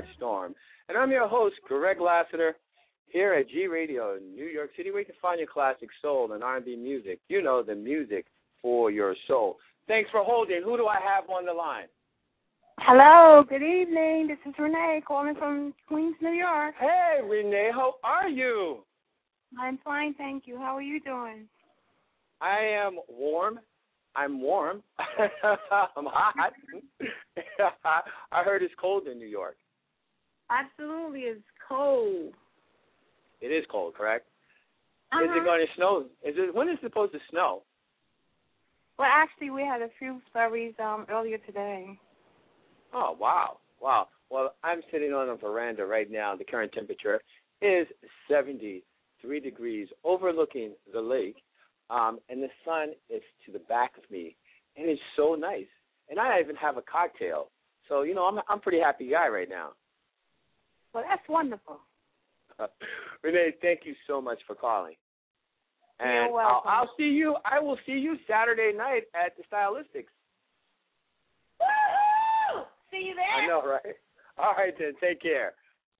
to 0.00 0.06
Storm, 0.16 0.54
and 0.88 0.98
I'm 0.98 1.10
your 1.10 1.28
host, 1.28 1.56
Greg 1.68 2.00
Lassiter, 2.00 2.56
here 3.06 3.34
at 3.34 3.48
G 3.48 3.66
Radio 3.66 4.16
in 4.16 4.34
New 4.34 4.46
York 4.46 4.70
City, 4.76 4.90
where 4.90 5.00
you 5.00 5.06
can 5.06 5.14
find 5.22 5.38
your 5.38 5.48
classic 5.48 5.88
soul 6.02 6.32
and 6.32 6.42
R&B 6.42 6.76
music. 6.76 7.20
You 7.28 7.42
know, 7.42 7.62
the 7.62 7.76
music 7.76 8.26
for 8.60 8.90
your 8.90 9.14
soul. 9.28 9.56
Thanks 9.86 10.10
for 10.10 10.24
holding. 10.24 10.62
Who 10.64 10.76
do 10.76 10.86
I 10.86 10.96
have 10.96 11.30
on 11.30 11.46
the 11.46 11.52
line? 11.52 11.86
Hello, 12.78 13.44
good 13.48 13.62
evening. 13.62 14.26
This 14.26 14.38
is 14.46 14.54
Renee 14.58 15.02
calling 15.06 15.36
from 15.36 15.74
Queens, 15.86 16.16
New 16.20 16.32
York. 16.32 16.74
Hey, 16.80 17.20
Renee, 17.24 17.70
how 17.72 17.94
are 18.02 18.28
you? 18.28 18.78
I'm 19.60 19.78
fine, 19.84 20.14
thank 20.14 20.48
you. 20.48 20.58
How 20.58 20.76
are 20.76 20.82
you 20.82 20.98
doing? 21.00 21.46
I 22.40 22.58
am 22.84 22.98
warm. 23.08 23.60
I'm 24.16 24.40
warm. 24.40 24.82
I'm 24.98 26.06
hot. 26.06 26.52
I 28.32 28.42
heard 28.42 28.62
it's 28.62 28.74
cold 28.80 29.06
in 29.06 29.18
New 29.18 29.26
York. 29.26 29.56
Absolutely, 30.54 31.20
it's 31.20 31.42
cold. 31.68 32.32
It 33.40 33.48
is 33.48 33.64
cold, 33.70 33.94
correct? 33.94 34.26
Is 35.12 35.28
Uh-huh. 35.28 35.40
it 35.40 35.44
going 35.44 35.66
to 35.66 35.72
snow? 35.74 36.06
Is 36.22 36.36
it 36.38 36.54
when 36.54 36.68
is 36.68 36.78
it 36.78 36.86
supposed 36.86 37.12
to 37.12 37.20
snow? 37.30 37.62
Well, 38.98 39.10
actually, 39.10 39.50
we 39.50 39.62
had 39.62 39.82
a 39.82 39.88
few 39.98 40.20
flurries 40.32 40.74
um 40.78 41.06
earlier 41.08 41.38
today. 41.38 41.98
Oh 42.92 43.16
wow, 43.18 43.58
wow. 43.80 44.08
Well, 44.30 44.54
I'm 44.62 44.82
sitting 44.90 45.12
on 45.12 45.28
a 45.28 45.36
veranda 45.36 45.84
right 45.84 46.10
now. 46.10 46.34
The 46.36 46.44
current 46.44 46.72
temperature 46.72 47.20
is 47.60 47.86
73 48.28 49.40
degrees, 49.40 49.88
overlooking 50.04 50.74
the 50.92 51.00
lake, 51.00 51.36
um, 51.90 52.18
and 52.28 52.42
the 52.42 52.50
sun 52.64 52.94
is 53.08 53.22
to 53.46 53.52
the 53.52 53.60
back 53.60 53.96
of 53.98 54.08
me, 54.10 54.36
and 54.76 54.88
it's 54.88 55.02
so 55.16 55.34
nice. 55.34 55.66
And 56.08 56.18
I 56.18 56.40
even 56.40 56.56
have 56.56 56.76
a 56.76 56.82
cocktail, 56.82 57.50
so 57.88 58.02
you 58.02 58.14
know 58.14 58.24
I'm 58.24 58.38
I'm 58.48 58.58
a 58.58 58.60
pretty 58.60 58.80
happy 58.80 59.08
guy 59.10 59.28
right 59.28 59.48
now. 59.48 59.70
Well, 60.94 61.04
that's 61.08 61.28
wonderful. 61.28 61.80
Renee, 63.22 63.54
thank 63.60 63.80
you 63.84 63.94
so 64.06 64.20
much 64.20 64.38
for 64.46 64.54
calling. 64.54 64.94
And 66.00 66.12
You're 66.12 66.32
welcome. 66.32 66.62
I'll, 66.70 66.80
I'll 66.80 66.90
see 66.96 67.04
you. 67.04 67.36
I 67.44 67.58
will 67.60 67.78
see 67.84 67.92
you 67.92 68.16
Saturday 68.28 68.72
night 68.76 69.02
at 69.14 69.36
the 69.36 69.42
Stylistics. 69.52 70.06
Woohoo! 71.60 72.64
See 72.90 73.08
you 73.08 73.14
there. 73.14 73.44
I 73.44 73.46
know, 73.46 73.62
right? 73.66 73.94
All 74.38 74.54
right 74.56 74.74
then. 74.78 74.92
Take 75.00 75.20
care. 75.20 75.54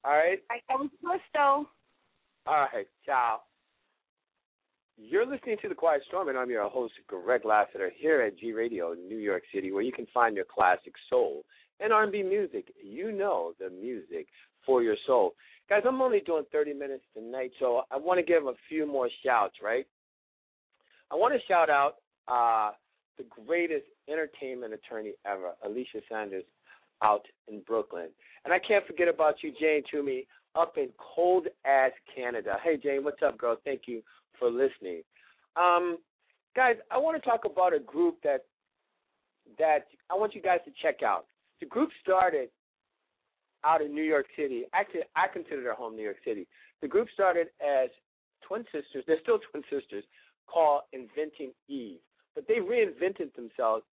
All 0.05 0.13
right. 0.13 0.41
I 0.51 0.61
was. 0.75 0.91
All 2.47 2.67
right. 2.73 2.87
Ciao. 3.05 3.41
You're 4.97 5.27
listening 5.27 5.57
to 5.63 5.69
The 5.69 5.75
Quiet 5.75 6.03
Storm, 6.07 6.29
and 6.29 6.39
I'm 6.39 6.51
your 6.51 6.69
host, 6.69 6.95
Greg 7.09 7.45
Lassiter, 7.45 7.91
here 7.97 8.21
at 8.21 8.39
G 8.39 8.53
Radio, 8.53 8.93
in 8.93 9.09
New 9.09 9.19
York 9.19 9.43
City, 9.53 9.73
where 9.73 9.83
you 9.83 9.91
can 9.91 10.07
find 10.15 10.37
your 10.37 10.45
classic 10.45 10.93
soul 11.11 11.45
and 11.81 11.93
R&B 11.93 12.23
music. 12.23 12.73
You 12.81 13.11
know 13.11 13.55
the 13.59 13.71
music 13.71 14.29
for 14.65 14.85
your 14.85 14.95
soul. 15.05 15.35
Guys, 15.69 15.83
I'm 15.85 16.01
only 16.01 16.21
doing 16.21 16.45
30 16.53 16.75
minutes 16.75 17.03
tonight, 17.13 17.51
so 17.59 17.83
I 17.91 17.97
want 17.97 18.19
to 18.19 18.25
give 18.25 18.47
a 18.47 18.53
few 18.69 18.87
more 18.87 19.09
shouts, 19.25 19.57
right? 19.63 19.85
I 21.11 21.17
want 21.17 21.35
to 21.35 21.41
shout 21.49 21.71
out 21.71 21.95
uh, 22.29 22.73
the 23.19 23.25
greatest 23.45 23.87
entertainment 24.09 24.75
attorney 24.75 25.15
ever, 25.27 25.55
Alicia 25.65 26.03
Sanders, 26.09 26.45
out 27.03 27.27
in 27.49 27.63
Brooklyn. 27.67 28.11
And 28.45 28.55
I 28.55 28.61
can't 28.61 28.87
forget 28.87 29.09
about 29.09 29.43
you, 29.43 29.53
Jane 29.61 29.83
Toomey, 29.91 30.29
up 30.55 30.75
in 30.77 30.91
cold 30.99 31.49
ass 31.67 31.91
Canada. 32.15 32.59
Hey, 32.63 32.77
Jane, 32.77 33.03
what's 33.03 33.23
up, 33.27 33.37
girl? 33.37 33.57
Thank 33.65 33.83
you 33.87 34.03
for 34.45 34.51
listening. 34.51 35.01
Um, 35.57 35.97
guys, 36.55 36.77
I 36.91 36.99
want 36.99 37.21
to 37.21 37.29
talk 37.29 37.47
about 37.47 37.73
a 37.73 37.79
group 37.79 38.17
that 38.25 38.45
that 39.59 39.87
I 40.11 40.15
want 40.15 40.35
you 40.35 40.43
guys 40.43 40.59
to 40.67 40.73
check 40.83 41.03
out. 41.03 41.27
The 41.61 41.67
group 41.67 41.89
started 42.03 42.51
out 43.65 43.81
in 43.81 43.95
New 43.95 44.03
York 44.03 44.27
City. 44.37 44.65
Actually, 44.75 45.03
I 45.17 45.29
consider 45.33 45.63
their 45.63 45.75
home 45.75 45.97
New 45.97 46.03
York 46.03 46.19
City. 46.27 46.47
The 46.83 46.89
group 46.89 47.09
started 47.15 47.49
as 47.63 47.89
twin 48.47 48.65
sisters. 48.65 49.05
They're 49.07 49.21
still 49.23 49.39
twin 49.51 49.63
sisters, 49.71 50.05
called 50.47 50.83
Inventing 50.93 51.53
Eve. 51.69 52.01
But 52.35 52.45
they 52.47 52.55
reinvented 52.55 53.35
themselves 53.35 53.85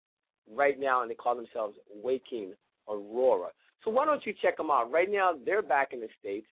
right 0.54 0.78
now, 0.78 1.02
and 1.02 1.10
they 1.10 1.16
call 1.16 1.36
themselves 1.36 1.76
Waking 2.04 2.54
Aurora. 2.90 3.50
So 3.86 3.92
why 3.92 4.06
don't 4.06 4.26
you 4.26 4.34
check 4.42 4.58
them 4.58 4.70
out? 4.70 4.92
Right 4.92 5.10
now, 5.10 5.34
they're 5.46 5.62
back 5.62 5.94
in 5.94 6.02
the 6.02 6.10
states 6.20 6.48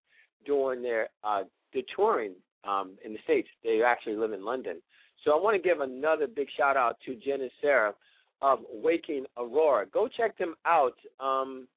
doing 0.45 0.81
their 0.81 1.09
uh, 1.23 1.43
they're 1.73 1.83
touring 1.95 2.33
um, 2.67 2.97
in 3.05 3.13
the 3.13 3.19
states. 3.23 3.47
They 3.63 3.81
actually 3.85 4.15
live 4.15 4.33
in 4.33 4.43
London. 4.43 4.81
So 5.23 5.31
I 5.31 5.41
want 5.41 5.61
to 5.61 5.67
give 5.67 5.81
another 5.81 6.27
big 6.27 6.47
shout 6.55 6.77
out 6.77 6.97
to 7.05 7.15
Jen 7.15 7.41
and 7.41 7.51
Sarah 7.61 7.93
of 8.41 8.59
Waking 8.71 9.25
Aurora. 9.37 9.85
Go 9.87 10.07
check 10.07 10.37
them 10.37 10.55
out 10.65 10.95
um, 11.19 11.67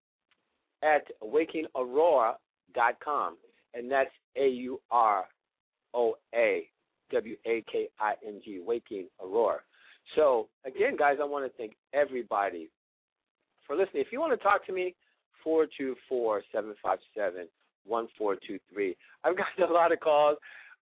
at 0.82 1.02
wakingaurora.com, 1.22 3.36
and 3.74 3.90
that's 3.90 4.10
A 4.36 4.48
U 4.48 4.80
R 4.90 5.24
O 5.94 6.14
A 6.34 6.68
W 7.10 7.36
A 7.46 7.64
K 7.70 7.88
I 8.00 8.14
N 8.26 8.40
G, 8.44 8.60
Waking 8.64 9.06
Aurora. 9.20 9.60
So 10.16 10.48
again, 10.64 10.96
guys, 10.96 11.18
I 11.20 11.24
want 11.24 11.50
to 11.50 11.56
thank 11.56 11.76
everybody 11.92 12.68
for 13.66 13.76
listening. 13.76 14.02
If 14.02 14.12
you 14.12 14.20
want 14.20 14.38
to 14.38 14.42
talk 14.42 14.66
to 14.66 14.72
me, 14.72 14.94
four 15.42 15.66
two 15.76 15.96
four 16.08 16.42
seven 16.52 16.74
five 16.82 16.98
seven 17.16 17.48
one 17.84 18.08
four 18.16 18.36
two 18.46 18.58
three. 18.72 18.96
I've 19.24 19.36
got 19.36 19.70
a 19.70 19.72
lot 19.72 19.92
of 19.92 20.00
calls. 20.00 20.38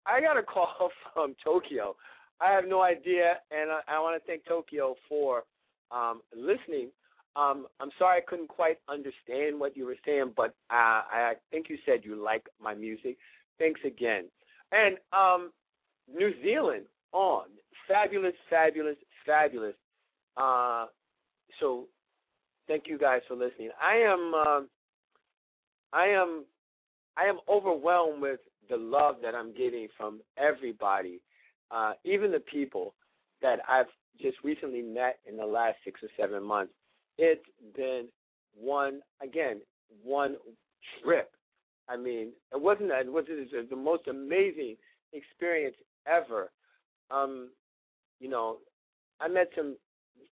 I 0.07 0.21
got 0.21 0.37
a 0.37 0.43
call 0.43 0.91
from 1.15 1.35
Tokyo. 1.43 1.97
I 2.41 2.53
have 2.53 2.67
no 2.67 2.83
idea, 2.83 3.35
and 3.51 3.71
I, 3.71 3.81
I 3.89 4.01
want 4.01 4.21
to 4.21 4.27
thank 4.27 4.45
Tokyo 4.45 4.95
for 5.09 5.45
um, 5.91 6.21
listening. 6.37 6.89
Um, 7.35 7.67
I'm 7.81 7.91
sorry 7.99 8.19
I 8.19 8.25
couldn't 8.27 8.49
quite 8.49 8.79
understand 8.89 9.59
what 9.59 9.77
you 9.77 9.87
were 9.87 9.97
saying, 10.05 10.33
but 10.37 10.55
uh, 10.71 11.05
I 11.11 11.35
think 11.51 11.69
you 11.69 11.79
said 11.85 12.01
you 12.03 12.23
like 12.23 12.47
my 12.63 12.75
music. 12.75 13.17
Thanks 13.59 13.81
again. 13.85 14.25
And 14.73 14.97
um, 15.13 15.53
New 16.13 16.33
Zealand 16.43 16.85
on 17.13 17.45
fabulous, 17.89 18.35
fabulous, 18.51 18.97
fabulous. 19.25 19.75
Uh, 20.37 20.87
so 21.61 21.87
thank 22.69 22.85
you 22.87 22.99
guys 22.99 23.21
for 23.29 23.35
listening. 23.35 23.71
I 23.83 23.97
am, 23.97 24.35
um, 24.35 24.69
I 25.93 26.07
am, 26.07 26.45
I 27.17 27.25
am 27.25 27.39
overwhelmed 27.49 28.21
with 28.21 28.41
the 28.69 28.77
love 28.77 29.17
that 29.23 29.35
I'm 29.35 29.53
getting 29.55 29.89
from 29.97 30.21
everybody, 30.37 31.21
uh, 31.71 31.93
even 32.05 32.31
the 32.31 32.41
people 32.41 32.95
that 33.43 33.59
I've 33.69 33.87
just 34.21 34.37
recently 34.43 34.83
met 34.83 35.19
in 35.29 35.37
the 35.37 35.47
last 35.47 35.77
six 35.85 36.01
or 36.03 36.09
seven 36.19 36.43
months. 36.43 36.73
It's 37.19 37.45
been 37.75 38.07
one 38.55 39.01
again, 39.23 39.61
one 40.03 40.37
trip. 41.03 41.31
I 41.89 41.97
mean, 41.97 42.33
it 42.53 42.61
wasn't 42.61 42.91
it 42.91 43.11
was 43.11 43.25
the 43.71 43.77
most 43.77 44.09
amazing 44.09 44.77
experience 45.13 45.77
ever. 46.07 46.51
Um, 47.11 47.51
you 48.21 48.29
know, 48.29 48.59
I 49.21 49.29
met 49.29 49.49
some 49.57 49.77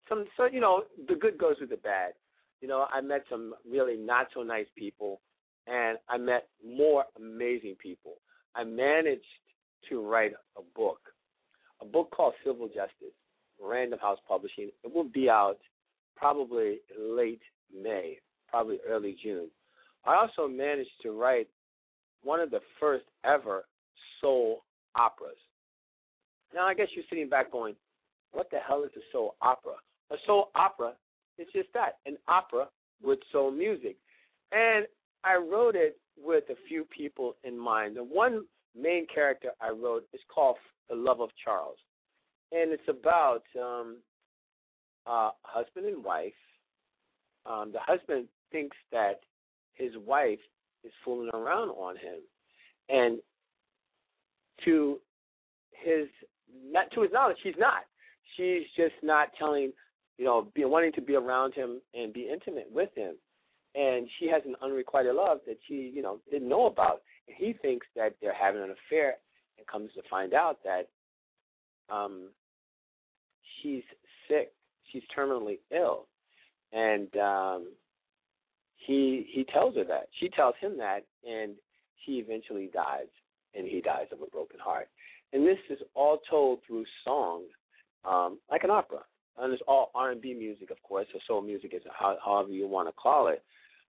some 0.08 0.24
so 0.36 0.46
you 0.46 0.60
know, 0.60 0.84
the 1.08 1.14
good 1.14 1.38
goes 1.38 1.56
with 1.60 1.70
the 1.70 1.76
bad. 1.76 2.12
You 2.60 2.68
know, 2.68 2.86
I 2.92 3.00
met 3.00 3.24
some 3.30 3.54
really 3.70 3.96
not 3.96 4.28
so 4.34 4.42
nice 4.42 4.66
people 4.76 5.20
and 5.66 5.98
I 6.08 6.18
met 6.18 6.48
more 6.64 7.04
amazing 7.16 7.76
people. 7.82 8.14
I 8.54 8.64
managed 8.64 9.24
to 9.88 10.00
write 10.00 10.32
a 10.56 10.62
book, 10.76 11.00
a 11.80 11.84
book 11.84 12.10
called 12.10 12.34
Civil 12.44 12.68
Justice, 12.68 13.14
Random 13.60 13.98
House 13.98 14.18
Publishing. 14.26 14.70
It 14.82 14.94
will 14.94 15.04
be 15.04 15.28
out 15.28 15.58
probably 16.16 16.78
late 16.98 17.42
May, 17.74 18.18
probably 18.48 18.78
early 18.88 19.16
June. 19.22 19.48
I 20.06 20.14
also 20.14 20.48
managed 20.48 20.90
to 21.02 21.12
write 21.12 21.48
one 22.22 22.40
of 22.40 22.50
the 22.50 22.60
first 22.78 23.04
ever 23.24 23.64
soul 24.20 24.62
operas. 24.94 25.36
Now, 26.54 26.66
I 26.66 26.74
guess 26.74 26.88
you're 26.94 27.04
sitting 27.10 27.28
back 27.28 27.50
going, 27.50 27.74
what 28.32 28.50
the 28.50 28.58
hell 28.66 28.84
is 28.84 28.90
a 28.96 29.00
soul 29.12 29.34
opera? 29.42 29.74
A 30.10 30.16
soul 30.26 30.50
opera 30.54 30.92
is 31.38 31.46
just 31.52 31.68
that 31.74 31.98
an 32.06 32.16
opera 32.28 32.66
with 33.02 33.18
soul 33.32 33.50
music. 33.50 33.96
And 34.52 34.86
I 35.24 35.36
wrote 35.36 35.74
it 35.74 35.98
with 36.16 36.44
a 36.50 36.54
few 36.68 36.84
people 36.84 37.36
in 37.44 37.58
mind. 37.58 37.96
The 37.96 38.04
one 38.04 38.44
main 38.76 39.06
character 39.12 39.50
I 39.60 39.70
wrote 39.70 40.06
is 40.12 40.20
called 40.32 40.56
The 40.88 40.94
Love 40.94 41.20
of 41.20 41.30
Charles. 41.42 41.78
And 42.52 42.72
it's 42.72 42.88
about 42.88 43.42
um, 43.60 43.98
uh, 45.06 45.30
husband 45.42 45.86
and 45.86 46.04
wife. 46.04 46.32
Um, 47.46 47.72
the 47.72 47.80
husband 47.80 48.28
thinks 48.52 48.76
that 48.92 49.20
his 49.74 49.92
wife 50.06 50.38
is 50.84 50.92
fooling 51.04 51.30
around 51.34 51.70
on 51.70 51.96
him, 51.96 52.20
and 52.88 53.18
to 54.64 54.98
his 55.72 56.06
not 56.70 56.90
to 56.92 57.02
his 57.02 57.10
knowledge, 57.12 57.36
she's 57.42 57.54
not. 57.58 57.82
She's 58.36 58.62
just 58.76 58.94
not 59.02 59.28
telling, 59.38 59.72
you 60.16 60.24
know, 60.24 60.48
be 60.54 60.64
wanting 60.64 60.92
to 60.92 61.02
be 61.02 61.16
around 61.16 61.54
him 61.54 61.80
and 61.94 62.12
be 62.12 62.28
intimate 62.32 62.68
with 62.72 62.90
him, 62.94 63.14
and 63.74 64.08
she 64.18 64.28
has 64.28 64.42
an 64.46 64.54
unrequited 64.62 65.14
love 65.14 65.38
that 65.46 65.58
she, 65.66 65.92
you 65.94 66.02
know, 66.02 66.20
didn't 66.30 66.48
know 66.48 66.66
about, 66.66 67.02
and 67.26 67.36
he 67.36 67.52
thinks 67.52 67.86
that 67.96 68.14
they're 68.20 68.34
having 68.34 68.62
an 68.62 68.74
affair, 68.86 69.14
and 69.58 69.66
comes 69.66 69.90
to 69.94 70.02
find 70.10 70.34
out 70.34 70.58
that 70.64 70.88
um, 71.94 72.28
she's 73.62 73.82
sick, 74.28 74.52
she's 74.90 75.02
terminally 75.16 75.58
ill, 75.74 76.06
and 76.72 77.14
um, 77.16 77.66
he 78.86 79.26
he 79.32 79.44
tells 79.44 79.76
her 79.76 79.84
that. 79.84 80.08
She 80.20 80.28
tells 80.28 80.54
him 80.60 80.76
that, 80.78 81.00
and 81.28 81.54
she 82.04 82.12
eventually 82.12 82.70
dies, 82.72 83.08
and 83.54 83.66
he 83.66 83.80
dies 83.80 84.06
of 84.12 84.20
a 84.20 84.30
broken 84.30 84.60
heart. 84.60 84.88
And 85.32 85.46
this 85.46 85.58
is 85.70 85.78
all 85.94 86.18
told 86.30 86.60
through 86.66 86.84
song, 87.04 87.42
um, 88.04 88.38
like 88.50 88.62
an 88.62 88.70
opera, 88.70 89.00
and 89.38 89.52
it's 89.52 89.62
all 89.66 89.90
R 89.94 90.12
and 90.12 90.20
B 90.20 90.34
music, 90.34 90.70
of 90.70 90.82
course, 90.82 91.06
or 91.14 91.20
soul 91.26 91.42
music, 91.42 91.72
is 91.74 91.82
however 91.98 92.50
you 92.50 92.68
want 92.68 92.88
to 92.88 92.92
call 92.92 93.28
it. 93.28 93.42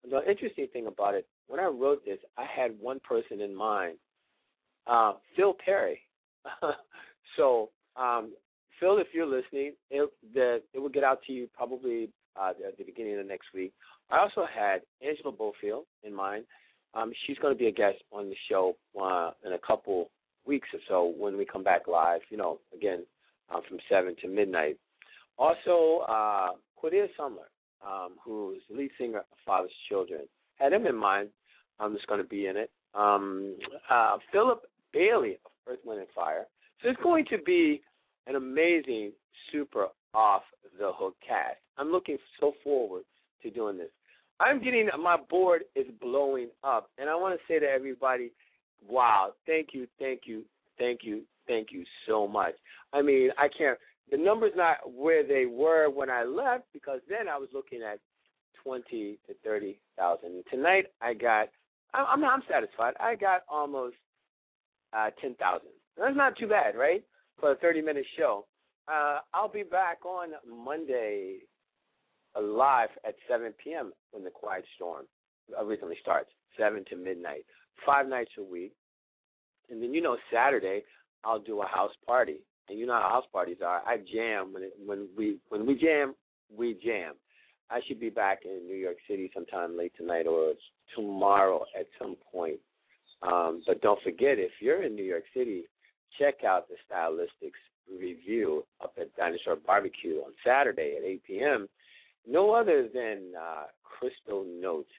The 0.10 0.30
interesting 0.30 0.68
thing 0.72 0.88
about 0.88 1.16
it, 1.16 1.28
when 1.48 1.60
I 1.60 1.66
wrote 1.66 2.06
this, 2.06 2.20
I 2.38 2.46
had 2.46 2.72
one 2.80 3.00
person 3.00 3.42
in 3.42 3.56
mind, 3.56 3.98
uh, 4.86 5.14
Phil 5.36 5.56
Perry. 5.64 6.00
so, 7.38 7.70
um, 7.96 8.34
Phil, 8.80 8.98
if 9.00 9.08
you're 9.14 9.26
listening, 9.26 9.74
it, 9.90 10.10
the, 10.34 10.62
it 10.74 10.80
will 10.80 10.90
get 10.90 11.04
out 11.04 11.20
to 11.28 11.34
you 11.34 11.48
probably 11.56 12.10
uh, 12.40 12.52
at 12.66 12.78
the 12.78 12.84
beginning 12.84 13.14
of 13.14 13.20
the 13.20 13.30
next 13.30 13.48
week. 13.54 13.74
I 14.10 14.20
also 14.20 14.46
had 14.46 14.82
Angela 15.06 15.34
Bofill 15.34 15.82
in 16.04 16.14
mind. 16.14 16.46
Um, 16.94 17.12
she's 17.26 17.38
going 17.40 17.54
to 17.54 17.58
be 17.58 17.68
a 17.68 17.72
guest 17.72 17.98
on 18.12 18.30
the 18.30 18.36
show 18.50 18.76
uh, 19.02 19.32
in 19.46 19.54
a 19.54 19.60
couple 19.60 20.10
weeks 20.46 20.70
or 20.74 20.80
so 20.88 21.14
when 21.18 21.38
we 21.38 21.46
come 21.46 21.64
back 21.64 21.88
live. 21.88 22.22
You 22.30 22.38
know, 22.38 22.60
again 22.74 23.04
uh, 23.54 23.60
from 23.68 23.78
seven 23.90 24.16
to 24.22 24.28
midnight. 24.28 24.78
Also, 25.38 26.06
uh, 26.10 26.50
Cordelia 26.76 27.08
Sumler, 27.20 27.50
um, 27.86 28.14
who's 28.24 28.62
the 28.70 28.78
lead 28.78 28.92
singer 28.98 29.20
of 29.20 29.26
Father's 29.46 29.72
Children, 29.90 30.22
had 30.56 30.74
him 30.74 30.86
in 30.86 30.96
mind. 30.96 31.30
Um, 31.80 31.96
is 31.96 32.02
going 32.08 32.20
to 32.20 32.28
be 32.28 32.48
in 32.48 32.58
it. 32.58 32.72
Um, 32.96 33.56
uh, 33.88 34.18
Philip 34.32 34.64
Bailey 34.94 35.38
of 35.46 35.52
Earth, 35.68 35.80
Wind, 35.86 36.00
and 36.00 36.10
Fire. 36.16 36.48
So 36.82 36.90
it's 36.90 37.00
going 37.04 37.24
to 37.30 37.38
be 37.38 37.84
an 38.26 38.36
amazing, 38.36 39.12
super 39.52 39.88
off 40.14 40.42
the 40.80 40.92
hook 40.96 41.16
cast. 41.26 41.58
I'm 41.78 41.92
looking 41.92 42.18
so 42.40 42.54
forward 42.64 43.04
to 43.44 43.52
doing 43.52 43.78
this. 43.78 43.90
I'm 44.40 44.64
getting 44.64 44.90
my 45.00 45.18
board 45.30 45.64
is 45.76 45.86
blowing 46.02 46.50
up, 46.64 46.90
and 46.98 47.10
I 47.10 47.16
want 47.16 47.40
to 47.40 47.54
say 47.54 47.60
to 47.60 47.66
everybody, 47.68 48.32
wow, 48.88 49.34
thank 49.46 49.70
you, 49.74 49.88
thank 50.00 50.22
you, 50.26 50.44
thank 50.78 51.02
you, 51.04 51.22
thank 51.48 51.68
you 51.72 51.84
so 52.08 52.28
much. 52.28 52.54
I 52.94 53.02
mean, 53.02 53.30
I 53.38 53.48
can't. 53.56 53.78
The 54.10 54.18
numbers 54.18 54.54
not 54.56 54.78
where 54.94 55.26
they 55.26 55.46
were 55.46 55.90
when 55.90 56.10
I 56.10 56.24
left 56.24 56.66
because 56.74 57.02
then 57.10 57.28
I 57.28 57.38
was 57.38 57.50
looking 57.54 57.82
at 57.82 58.00
twenty 58.64 59.20
to 59.28 59.34
thirty 59.44 59.80
thousand. 59.98 60.44
Tonight 60.52 60.88
I 61.02 61.14
got. 61.14 61.50
I'm 61.94 62.24
I'm 62.24 62.44
satisfied. 62.50 62.94
I 63.00 63.16
got 63.16 63.42
almost 63.50 63.96
uh, 64.94 65.10
ten 65.22 65.36
thousand. 65.36 65.70
That's 65.98 66.16
not 66.16 66.38
too 66.38 66.48
bad, 66.48 66.76
right? 66.76 67.04
For 67.40 67.52
a 67.52 67.56
thirty 67.56 67.82
minute 67.82 68.06
show. 68.18 68.46
Uh, 68.88 69.20
I'll 69.34 69.52
be 69.52 69.64
back 69.64 70.06
on 70.06 70.30
Monday 70.48 71.40
live 72.42 72.90
at 73.06 73.16
7 73.30 73.54
p.m. 73.64 73.92
when 74.12 74.24
the 74.24 74.30
Quiet 74.30 74.66
Storm 74.76 75.06
originally 75.60 75.98
starts, 76.02 76.30
7 76.58 76.84
to 76.90 76.96
midnight, 76.96 77.46
five 77.86 78.08
nights 78.08 78.32
a 78.38 78.44
week. 78.44 78.74
And 79.70 79.82
then 79.82 79.94
you 79.94 80.02
know 80.02 80.18
Saturday 80.32 80.84
I'll 81.24 81.40
do 81.40 81.62
a 81.62 81.68
house 81.68 81.92
party, 82.06 82.38
and 82.70 82.80
you 82.80 82.86
know 82.86 82.94
how 82.94 83.10
house 83.10 83.26
parties 83.32 83.58
are. 83.66 83.82
I 83.86 83.98
jam 83.98 84.54
when 84.54 84.64
it, 84.64 84.74
when 84.86 85.08
we 85.18 85.38
when 85.50 85.66
we 85.66 85.76
jam, 85.76 86.16
we 86.56 86.78
jam. 86.84 87.14
I 87.70 87.82
should 87.88 88.00
be 88.00 88.10
back 88.10 88.40
in 88.46 88.66
New 88.66 88.76
York 88.78 88.98
City 89.10 89.30
sometime 89.34 89.78
late 89.78 89.92
tonight 89.98 90.26
or 90.26 90.54
tomorrow 90.96 91.66
at 91.78 91.88
some 92.00 92.16
point. 92.32 92.60
Um, 93.22 93.62
but 93.66 93.82
don't 93.82 94.02
forget, 94.04 94.38
if 94.38 94.52
you're 94.62 94.84
in 94.84 94.96
New 94.96 95.04
York 95.04 95.24
City, 95.36 95.64
check 96.18 96.44
out 96.46 96.68
the 96.70 96.76
Stylistics 96.90 98.00
review 98.00 98.64
up 98.82 98.94
at 99.00 99.14
Dinosaur 99.18 99.58
Barbecue 99.58 100.18
on 100.20 100.32
Saturday 100.46 100.96
at 100.98 101.04
8 101.04 101.24
p.m 101.26 101.68
no 102.28 102.54
other 102.54 102.88
than 102.94 103.32
uh, 103.40 103.64
Crystal 103.84 104.46
Notes. 104.46 104.90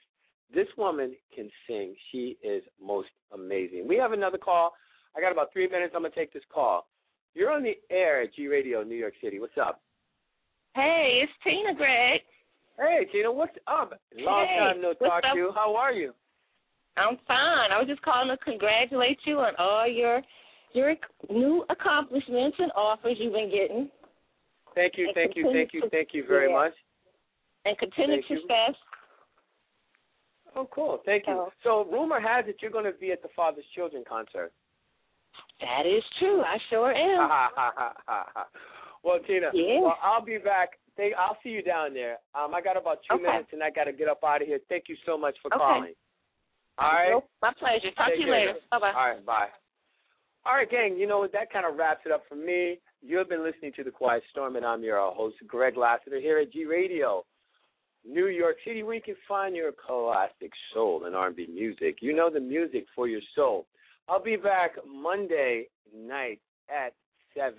This 0.53 0.67
woman 0.77 1.15
can 1.33 1.49
sing. 1.67 1.95
She 2.11 2.37
is 2.43 2.63
most 2.83 3.09
amazing. 3.33 3.87
We 3.87 3.97
have 3.97 4.13
another 4.13 4.39
call. 4.39 4.73
I 5.15 5.21
got 5.21 5.31
about 5.31 5.53
three 5.53 5.67
minutes. 5.67 5.93
I'm 5.95 6.01
gonna 6.01 6.13
take 6.15 6.33
this 6.33 6.43
call. 6.51 6.87
You're 7.39 7.51
on 7.51 7.63
the 7.63 7.77
air 7.89 8.21
at 8.23 8.35
G 8.35 8.47
Radio, 8.47 8.83
New 8.83 8.97
York 8.97 9.13
City. 9.23 9.39
What's 9.39 9.57
up? 9.57 9.79
Hey, 10.75 11.21
it's 11.23 11.31
Tina, 11.41 11.73
Greg. 11.73 12.19
Hey, 12.77 13.07
Tina. 13.13 13.31
What's 13.31 13.55
up? 13.65 13.93
Long 14.17 14.45
hey, 14.45 14.59
time 14.59 14.81
no 14.81 14.93
talk 14.93 15.23
to 15.23 15.37
you. 15.37 15.53
How 15.55 15.73
are 15.73 15.93
you? 15.93 16.11
I'm 16.97 17.15
fine. 17.25 17.71
I 17.71 17.79
was 17.79 17.87
just 17.87 18.01
calling 18.01 18.27
to 18.27 18.43
congratulate 18.43 19.19
you 19.25 19.37
on 19.37 19.53
all 19.57 19.87
your 19.87 20.21
your 20.73 20.95
new 21.29 21.63
accomplishments 21.69 22.57
and 22.59 22.73
offers 22.75 23.15
you've 23.17 23.31
been 23.31 23.49
getting. 23.49 23.89
Thank 24.75 24.95
you, 24.97 25.09
thank 25.15 25.37
you, 25.37 25.49
thank 25.53 25.69
you, 25.71 25.83
thank 25.89 26.09
you 26.11 26.25
very 26.27 26.49
yeah. 26.49 26.57
much 26.57 26.73
and 27.63 27.77
continued 27.77 28.25
Thank 28.27 28.31
you. 28.31 28.39
success. 28.41 28.75
Oh, 30.57 30.67
cool. 30.75 30.99
Thank 31.05 31.23
you. 31.25 31.47
So, 31.63 31.87
rumor 31.89 32.19
has 32.19 32.43
it 32.49 32.57
you're 32.61 32.69
going 32.69 32.83
to 32.83 32.99
be 32.99 33.13
at 33.13 33.21
the 33.21 33.29
Father's 33.33 33.63
Children 33.73 34.03
concert. 34.07 34.51
That 35.61 35.85
is 35.85 36.03
true. 36.19 36.41
I 36.41 36.57
sure 36.69 36.91
am. 36.93 37.29
well, 39.03 39.19
Tina, 39.27 39.51
Yeah. 39.53 39.81
well, 39.81 39.97
I'll 40.01 40.23
be 40.23 40.37
back. 40.37 40.79
Thank, 40.95 41.13
I'll 41.15 41.37
see 41.43 41.49
you 41.49 41.61
down 41.61 41.93
there. 41.93 42.17
Um, 42.35 42.53
I 42.53 42.61
got 42.61 42.75
about 42.77 42.99
two 43.09 43.15
Okay. 43.15 43.23
minutes, 43.23 43.49
and 43.53 43.63
I 43.63 43.69
got 43.69 43.85
to 43.85 43.93
get 43.93 44.07
up 44.07 44.23
out 44.23 44.41
of 44.41 44.47
here. 44.47 44.59
Thank 44.69 44.85
you 44.89 44.95
so 45.05 45.17
much 45.17 45.37
for 45.41 45.47
Okay. 45.53 45.57
calling. 45.57 45.95
All 46.77 46.91
right. 46.93 47.09
Nope, 47.11 47.29
My 47.41 47.53
pleasure. 47.53 47.91
Talk 47.91 48.07
Take 48.07 48.15
to 48.15 48.21
you 48.21 48.27
care. 48.27 48.39
later. 48.47 48.59
Bye 48.71 48.79
bye. 48.79 48.91
All 48.95 49.09
right, 49.09 49.25
bye. 49.25 49.47
All 50.45 50.55
right, 50.55 50.69
gang, 50.69 50.97
you 50.97 51.05
know 51.07 51.19
what? 51.19 51.31
That 51.33 51.51
kind 51.51 51.65
of 51.65 51.75
wraps 51.75 52.01
it 52.05 52.11
up 52.11 52.23
for 52.29 52.35
me. 52.35 52.79
You 53.01 53.17
have 53.17 53.27
been 53.29 53.43
listening 53.43 53.73
to 53.75 53.83
The 53.83 53.91
Quiet 53.91 54.23
Storm, 54.31 54.55
and 54.55 54.65
I'm 54.65 54.83
your 54.83 54.99
host, 55.13 55.35
Greg 55.47 55.75
Lassiter, 55.77 56.19
here 56.19 56.39
at 56.39 56.51
G 56.53 56.65
Radio, 56.65 57.25
New 58.05 58.27
York 58.27 58.55
City, 58.65 58.83
where 58.83 58.95
you 58.95 59.01
can 59.01 59.15
find 59.27 59.55
your 59.55 59.71
classic 59.73 60.51
soul 60.73 61.05
and 61.05 61.15
R&B 61.15 61.47
music. 61.53 61.97
You 62.01 62.15
know 62.15 62.29
the 62.29 62.39
music 62.39 62.85
for 62.95 63.07
your 63.07 63.21
soul. 63.35 63.67
I'll 64.09 64.21
be 64.21 64.37
back 64.37 64.71
Monday 64.87 65.67
night 65.95 66.39
at 66.67 66.93
7 67.37 67.55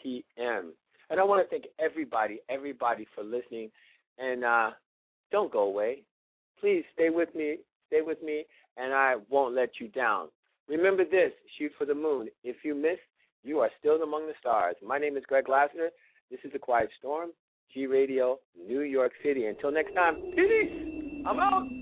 p.m. 0.00 0.72
And 1.10 1.18
I 1.18 1.24
want 1.24 1.44
to 1.44 1.50
thank 1.50 1.64
everybody, 1.80 2.38
everybody 2.48 3.06
for 3.14 3.24
listening. 3.24 3.70
And 4.16 4.44
uh, 4.44 4.70
don't 5.32 5.52
go 5.52 5.64
away. 5.64 6.02
Please 6.60 6.84
stay 6.94 7.10
with 7.10 7.34
me, 7.34 7.58
stay 7.88 8.00
with 8.00 8.22
me, 8.22 8.44
and 8.76 8.94
I 8.94 9.16
won't 9.28 9.56
let 9.56 9.80
you 9.80 9.88
down. 9.88 10.28
Remember 10.68 11.04
this 11.04 11.32
shoot 11.58 11.72
for 11.76 11.84
the 11.84 11.94
moon. 11.94 12.28
If 12.44 12.56
you 12.64 12.76
miss, 12.76 12.98
you 13.42 13.58
are 13.58 13.70
still 13.80 14.00
among 14.02 14.28
the 14.28 14.34
stars. 14.38 14.76
My 14.86 14.98
name 14.98 15.16
is 15.16 15.24
Greg 15.26 15.48
Lassiter. 15.48 15.90
This 16.30 16.38
is 16.44 16.52
The 16.52 16.60
Quiet 16.60 16.90
Storm, 17.00 17.30
G 17.74 17.88
Radio, 17.88 18.38
New 18.56 18.82
York 18.82 19.12
City. 19.24 19.46
Until 19.46 19.72
next 19.72 19.94
time, 19.94 20.14
peace. 20.36 21.24
I'm 21.26 21.40
out. 21.40 21.81